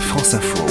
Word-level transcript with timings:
France 0.00 0.34
Info. 0.34 0.64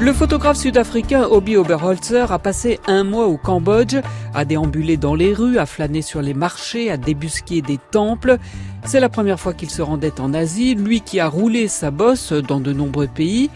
Le 0.00 0.12
photographe 0.12 0.56
sud-africain 0.56 1.28
Obi 1.30 1.56
Oberholzer 1.56 2.32
a 2.32 2.38
passé 2.40 2.80
un 2.88 3.04
mois 3.04 3.28
au 3.28 3.36
Cambodge, 3.36 3.96
à 4.34 4.44
déambuler 4.44 4.96
dans 4.96 5.14
les 5.14 5.32
rues, 5.32 5.58
à 5.58 5.66
flâner 5.66 6.02
sur 6.02 6.22
les 6.22 6.34
marchés, 6.34 6.90
à 6.90 6.96
débusquer 6.96 7.62
des 7.62 7.78
temples. 7.92 8.38
C'est 8.84 8.98
la 8.98 9.08
première 9.08 9.38
fois 9.38 9.54
qu'il 9.54 9.70
se 9.70 9.80
rendait 9.80 10.20
en 10.20 10.34
Asie, 10.34 10.74
lui 10.74 11.02
qui 11.02 11.20
a 11.20 11.28
roulé 11.28 11.68
sa 11.68 11.92
bosse 11.92 12.32
dans 12.32 12.58
de 12.58 12.72
nombreux 12.72 13.06
pays. 13.06 13.48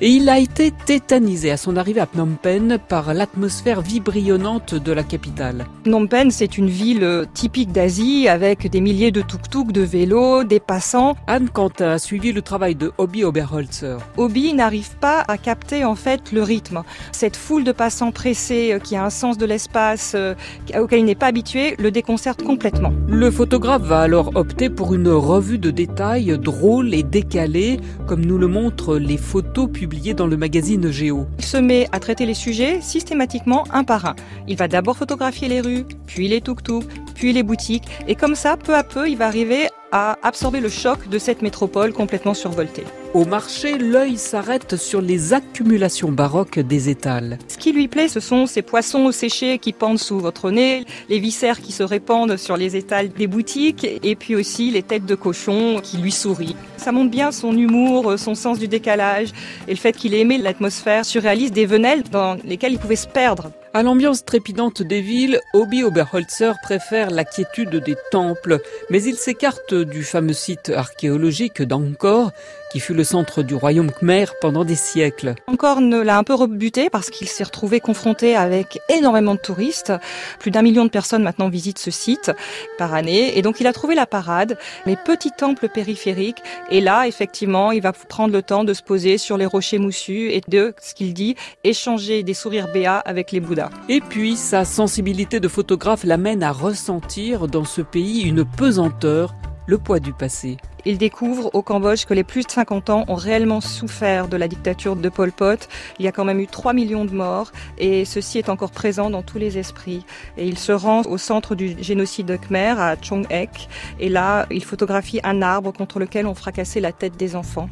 Et 0.00 0.10
il 0.10 0.28
a 0.28 0.38
été 0.38 0.70
tétanisé 0.70 1.50
à 1.50 1.56
son 1.56 1.76
arrivée 1.76 2.00
à 2.00 2.06
Phnom 2.06 2.36
Penh 2.40 2.78
par 2.78 3.12
l'atmosphère 3.14 3.80
vibrillonnante 3.80 4.76
de 4.76 4.92
la 4.92 5.02
capitale. 5.02 5.66
Phnom 5.82 6.06
Penh, 6.06 6.30
c'est 6.30 6.56
une 6.56 6.68
ville 6.68 7.02
euh, 7.02 7.24
typique 7.34 7.72
d'Asie 7.72 8.28
avec 8.28 8.70
des 8.70 8.80
milliers 8.80 9.10
de 9.10 9.22
tuk-tuk, 9.22 9.72
de 9.72 9.80
vélos, 9.80 10.44
des 10.44 10.60
passants. 10.60 11.16
Anne 11.26 11.48
Quentin 11.48 11.90
a 11.90 11.98
suivi 11.98 12.30
le 12.30 12.42
travail 12.42 12.76
de 12.76 12.92
Obi 12.96 13.24
Oberholzer. 13.24 13.98
Obi 14.16 14.54
n'arrive 14.54 14.94
pas 15.00 15.24
à 15.26 15.36
capter 15.36 15.84
en 15.84 15.96
fait 15.96 16.30
le 16.30 16.44
rythme. 16.44 16.84
Cette 17.10 17.34
foule 17.34 17.64
de 17.64 17.72
passants 17.72 18.12
pressés 18.12 18.74
euh, 18.74 18.78
qui 18.78 18.94
a 18.94 19.04
un 19.04 19.10
sens 19.10 19.36
de 19.36 19.46
l'espace 19.46 20.12
euh, 20.14 20.34
auquel 20.78 21.00
il 21.00 21.06
n'est 21.06 21.16
pas 21.16 21.26
habitué 21.26 21.74
le 21.76 21.90
déconcerte 21.90 22.44
complètement. 22.44 22.92
Le 23.08 23.32
photographe 23.32 23.82
va 23.82 23.98
alors 23.98 24.30
opter 24.36 24.70
pour 24.70 24.94
une 24.94 25.08
revue 25.08 25.58
de 25.58 25.72
détails 25.72 26.38
drôle 26.38 26.94
et 26.94 27.02
décalée, 27.02 27.80
comme 28.06 28.24
nous 28.24 28.38
le 28.38 28.46
montrent 28.46 28.96
les 28.96 29.16
photos 29.16 29.68
publiées 29.68 29.87
dans 29.88 30.26
le 30.26 30.36
magazine 30.36 30.90
Géo. 30.90 31.26
Il 31.38 31.44
se 31.44 31.56
met 31.56 31.88
à 31.92 31.98
traiter 31.98 32.26
les 32.26 32.34
sujets 32.34 32.80
systématiquement 32.80 33.64
un 33.72 33.84
par 33.84 34.04
un. 34.04 34.16
Il 34.46 34.56
va 34.56 34.68
d'abord 34.68 34.96
photographier 34.96 35.48
les 35.48 35.60
rues, 35.60 35.84
puis 36.06 36.28
les 36.28 36.40
tuk-tuk, 36.40 36.84
puis 37.14 37.32
les 37.32 37.42
boutiques, 37.42 37.88
et 38.06 38.14
comme 38.14 38.34
ça, 38.34 38.56
peu 38.56 38.74
à 38.74 38.84
peu, 38.84 39.08
il 39.08 39.16
va 39.16 39.26
arriver 39.26 39.68
à 39.90 40.18
absorber 40.22 40.60
le 40.60 40.68
choc 40.68 41.08
de 41.08 41.18
cette 41.18 41.40
métropole 41.40 41.92
complètement 41.92 42.34
survoltée. 42.34 42.84
Au 43.14 43.24
marché, 43.24 43.78
l'œil 43.78 44.18
s'arrête 44.18 44.76
sur 44.76 45.00
les 45.00 45.32
accumulations 45.32 46.12
baroques 46.12 46.58
des 46.58 46.90
étals. 46.90 47.38
Ce 47.48 47.56
qui 47.56 47.72
lui 47.72 47.88
plaît, 47.88 48.08
ce 48.08 48.20
sont 48.20 48.44
ces 48.44 48.60
poissons 48.60 49.10
séchés 49.12 49.58
qui 49.58 49.72
pendent 49.72 49.98
sous 49.98 50.18
votre 50.18 50.50
nez, 50.50 50.84
les 51.08 51.18
viscères 51.18 51.62
qui 51.62 51.72
se 51.72 51.82
répandent 51.82 52.36
sur 52.36 52.58
les 52.58 52.76
étals 52.76 53.08
des 53.08 53.26
boutiques, 53.26 53.86
et 54.02 54.14
puis 54.14 54.36
aussi 54.36 54.70
les 54.70 54.82
têtes 54.82 55.06
de 55.06 55.14
cochon 55.14 55.80
qui 55.82 55.96
lui 55.96 56.12
sourient. 56.12 56.56
Ça 56.76 56.92
montre 56.92 57.10
bien 57.10 57.32
son 57.32 57.56
humour, 57.56 58.18
son 58.18 58.34
sens 58.34 58.58
du 58.58 58.68
décalage, 58.68 59.30
et 59.66 59.70
le 59.70 59.78
fait 59.78 59.96
qu'il 59.96 60.12
aimait 60.12 60.36
l'atmosphère 60.36 61.06
surréaliste 61.06 61.54
des 61.54 61.66
venelles 61.66 62.02
dans 62.12 62.36
lesquelles 62.44 62.72
il 62.72 62.78
pouvait 62.78 62.94
se 62.94 63.08
perdre. 63.08 63.50
À 63.74 63.82
l'ambiance 63.82 64.24
trépidante 64.24 64.82
des 64.82 65.02
villes, 65.02 65.40
Obi 65.52 65.82
Oberholzer 65.82 66.54
préfère 66.62 67.10
la 67.10 67.24
quiétude 67.24 67.76
des 67.76 67.96
temples, 68.10 68.60
mais 68.90 69.02
il 69.02 69.16
s'écarte 69.16 69.74
du 69.74 70.02
fameux 70.04 70.32
site 70.32 70.72
archéologique 70.74 71.62
d'Angkor, 71.62 72.32
qui 72.70 72.80
fut 72.80 72.94
le 72.94 73.04
centre 73.04 73.42
du 73.42 73.54
royaume 73.54 73.90
khmer 73.90 74.26
pendant 74.40 74.64
des 74.64 74.74
siècles. 74.74 75.34
Angkor 75.46 75.80
l'a 75.80 76.18
un 76.18 76.24
peu 76.24 76.34
rebuté 76.34 76.90
parce 76.90 77.10
qu'il 77.10 77.28
s'est 77.28 77.44
retrouvé 77.44 77.80
confronté 77.80 78.36
avec 78.36 78.80
énormément 78.88 79.34
de 79.34 79.40
touristes. 79.40 79.92
Plus 80.38 80.50
d'un 80.50 80.62
million 80.62 80.84
de 80.84 80.90
personnes 80.90 81.22
maintenant 81.22 81.48
visitent 81.48 81.78
ce 81.78 81.90
site 81.90 82.32
par 82.76 82.94
année. 82.94 83.38
Et 83.38 83.42
donc 83.42 83.60
il 83.60 83.66
a 83.66 83.72
trouvé 83.72 83.94
la 83.94 84.06
parade, 84.06 84.58
les 84.86 84.96
petits 84.96 85.32
temples 85.32 85.68
périphériques. 85.68 86.42
Et 86.70 86.80
là, 86.80 87.06
effectivement, 87.06 87.72
il 87.72 87.82
va 87.82 87.92
prendre 87.92 88.32
le 88.32 88.42
temps 88.42 88.64
de 88.64 88.74
se 88.74 88.82
poser 88.82 89.18
sur 89.18 89.36
les 89.36 89.46
rochers 89.46 89.78
moussus 89.78 90.30
et 90.32 90.42
de, 90.48 90.74
ce 90.80 90.94
qu'il 90.94 91.14
dit, 91.14 91.36
échanger 91.64 92.22
des 92.22 92.34
sourires 92.34 92.70
béats 92.72 92.98
avec 92.98 93.32
les 93.32 93.40
Bouddhas. 93.40 93.70
Et 93.88 94.00
puis, 94.00 94.36
sa 94.36 94.64
sensibilité 94.64 95.40
de 95.40 95.48
photographe 95.48 96.04
l'amène 96.04 96.42
à 96.42 96.52
ressentir 96.52 97.48
dans 97.48 97.64
ce 97.64 97.82
pays 97.82 98.22
une 98.22 98.44
pesanteur, 98.44 99.34
le 99.66 99.78
poids 99.78 100.00
du 100.00 100.12
passé. 100.12 100.56
Il 100.88 100.96
découvre 100.96 101.50
au 101.54 101.60
Cambodge 101.60 102.06
que 102.06 102.14
les 102.14 102.24
plus 102.24 102.44
de 102.46 102.50
50 102.50 102.88
ans 102.88 103.04
ont 103.08 103.14
réellement 103.14 103.60
souffert 103.60 104.26
de 104.26 104.38
la 104.38 104.48
dictature 104.48 104.96
de 104.96 105.08
Pol 105.10 105.30
Pot. 105.32 105.68
Il 105.98 106.06
y 106.06 106.08
a 106.08 106.12
quand 106.12 106.24
même 106.24 106.40
eu 106.40 106.46
3 106.46 106.72
millions 106.72 107.04
de 107.04 107.12
morts 107.12 107.52
et 107.76 108.06
ceci 108.06 108.38
est 108.38 108.48
encore 108.48 108.70
présent 108.70 109.10
dans 109.10 109.20
tous 109.20 109.36
les 109.36 109.58
esprits. 109.58 110.06
Et 110.38 110.48
il 110.48 110.56
se 110.56 110.72
rend 110.72 111.02
au 111.02 111.18
centre 111.18 111.54
du 111.54 111.76
génocide 111.78 112.24
de 112.24 112.36
Khmer, 112.36 112.80
à 112.80 112.96
Chong 113.02 113.26
Ek, 113.28 113.68
et 114.00 114.08
là, 114.08 114.46
il 114.50 114.64
photographie 114.64 115.20
un 115.24 115.42
arbre 115.42 115.74
contre 115.74 115.98
lequel 115.98 116.26
on 116.26 116.34
fracassait 116.34 116.80
la 116.80 116.92
tête 116.92 117.18
des 117.18 117.36
enfants. 117.36 117.68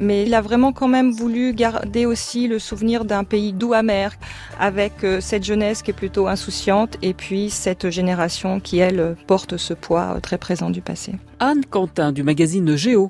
Mais 0.00 0.24
il 0.24 0.34
a 0.34 0.40
vraiment 0.40 0.72
quand 0.72 0.88
même 0.88 1.10
voulu 1.10 1.52
garder 1.52 2.06
aussi 2.06 2.48
le 2.48 2.58
souvenir 2.58 3.04
d'un 3.04 3.24
pays 3.24 3.52
doux 3.52 3.72
amer, 3.72 4.12
avec 4.58 5.04
euh, 5.04 5.20
cette 5.20 5.44
jeunesse 5.44 5.82
qui 5.82 5.90
est 5.90 5.94
plutôt 5.94 6.26
insouciante 6.26 6.96
et 7.02 7.14
puis 7.14 7.50
cette 7.50 7.90
génération 7.90 8.60
qui, 8.60 8.78
elle, 8.78 9.16
porte 9.26 9.56
ce 9.56 9.74
poids 9.74 10.14
euh, 10.16 10.20
très 10.20 10.38
présent 10.38 10.70
du 10.70 10.80
passé. 10.80 11.14
Anne 11.38 11.64
Quentin 11.66 12.12
du 12.12 12.22
magazine 12.46 12.76
Géo. 12.76 13.04